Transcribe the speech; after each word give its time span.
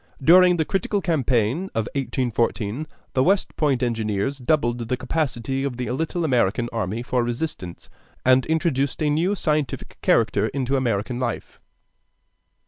During 0.23 0.57
the 0.57 0.65
critical 0.65 0.99
campaign 0.99 1.65
of 1.75 1.85
1814, 1.93 2.87
the 3.13 3.23
West 3.23 3.55
Point 3.55 3.83
engineers 3.83 4.39
doubled 4.39 4.79
the 4.87 4.97
capacity 4.97 5.63
of 5.63 5.77
the 5.77 5.91
little 5.91 6.25
American 6.25 6.69
army 6.73 7.03
for 7.03 7.23
resistance, 7.23 7.87
and 8.25 8.43
introduced 8.47 9.03
a 9.03 9.11
new 9.11 9.29
and 9.29 9.37
scientific 9.37 9.99
character 10.01 10.47
into 10.47 10.75
American 10.75 11.19
life. 11.19 11.61